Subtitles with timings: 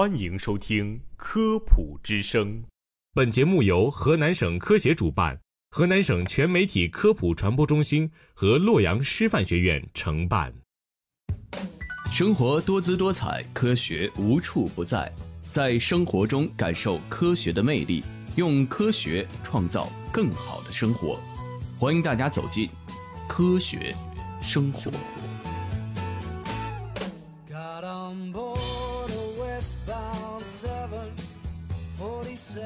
[0.00, 2.62] 欢迎收听《科普之声》。
[3.12, 5.38] 本节目由河南省科协主办，
[5.72, 10.54] 河南省全媒体科普传播中心和洛阳师范学院承办。
[12.10, 15.12] 生活多姿多彩，科学无处不在，
[15.50, 18.02] 在生活中感受科学的魅力，
[18.36, 21.20] 用科学创造更好的生活。
[21.78, 22.70] 欢迎大家走进
[23.28, 23.94] 科学
[24.40, 24.90] 生活。
[32.00, 32.60] 47.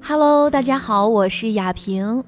[0.00, 2.24] Hello，大家好，我是雅萍。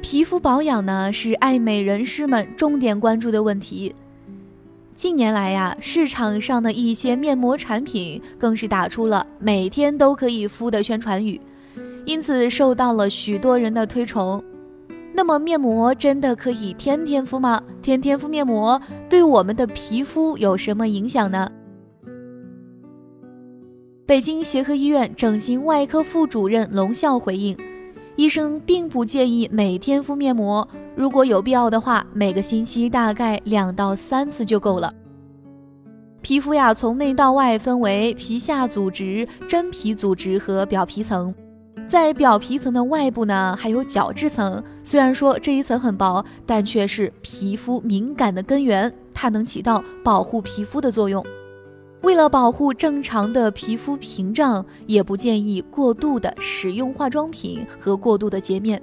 [0.00, 3.94] 皮肤保养呢是爱美人士们重点关注的问题。
[4.94, 11.40] 近年来呀，市场上的一些面膜产品更是打出了“每天都可以敷”的宣传语，
[12.04, 14.42] 因此受到了许多人的推崇。
[15.12, 17.60] 那么，面膜真的可以天天敷吗？
[17.82, 21.50] 天天敷面膜对我们的皮肤有什么影响呢？
[24.06, 27.56] 北京协和医院整形外科副主任龙笑回应，
[28.16, 34.92] 医生并不建议每天敷面膜，如果有必要的话，每个星期大概两到三次就够了。
[36.22, 41.34] 皮肤呀，从内到外分为皮下组织、真皮组织和表皮层，
[41.88, 44.62] 在表皮层的外部呢，还有角质层。
[44.84, 51.22] 虽然说这一层很薄，但却是皮肤敏感的根源，它能起到保护皮肤的作用。
[52.04, 58.80] 为了保护正常的皮肤屏障，也不建议过度的使用化妆品和过度的洁面。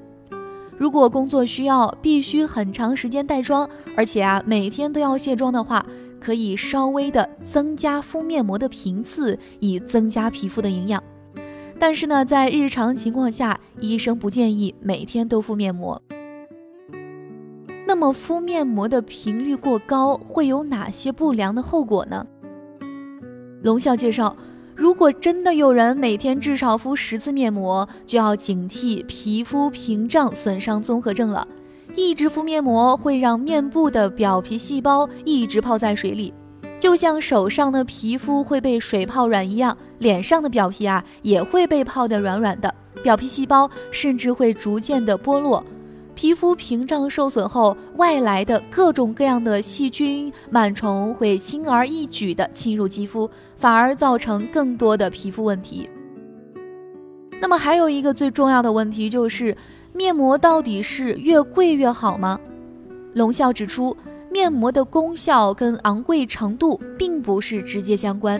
[0.75, 5.85] 如果工作需要必须很长时间带妆，而且啊每天都要卸妆的话，
[6.19, 11.01] 可以稍微的增加敷面膜的频次，以增加皮肤的营养。
[11.77, 16.01] 但是呢，在日常情况下，医生不建议每天都敷面膜。
[17.85, 22.25] 那么敷面膜的频率过高会有哪些不良的后果呢？
[23.61, 24.35] 龙笑介绍，
[24.75, 31.47] 如果真的有人每天至少敷十次面膜，就要警惕皮肤屏障损伤综合症了。
[31.95, 36.33] 一直敷面膜会让面部的表皮细胞一直泡在水里，
[36.79, 42.73] 就像手上的皮肤会被水泡软一样，脸上的表皮啊也会被泡得软软的，
[43.03, 45.63] 表皮细胞甚至会逐渐的剥落。
[46.13, 55.89] 皮肤屏障受损后，外来的各种各样的细菌、螨虫会轻而易举地侵入肌肤，反而造成更多的皮肤问题。
[57.39, 59.55] 那么还有一个最重要的问题就是，
[59.93, 62.39] 面膜到底是越贵越好吗？
[63.13, 63.95] 龙笑指出，
[64.29, 68.39] 面膜的功效跟昂贵程度并不是直接相关。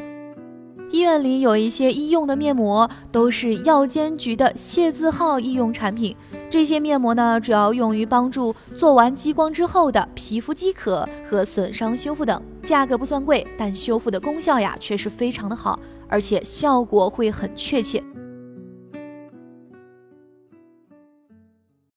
[0.92, 6.16] 医院里有一些医用的面膜都是药监局的械字号医用产品。
[6.50, 18.04] 这些面膜呢，主要用于帮助做完激光之后的皮肤饥渴和损伤修复等，价格不算贵，但修复的功效呀却是非常的好，而且效果会很确切。